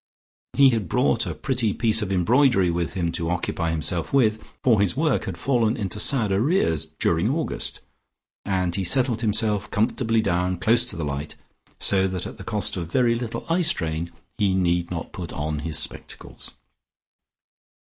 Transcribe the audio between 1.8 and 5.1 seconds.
of embroidery with him to occupy himself with, for his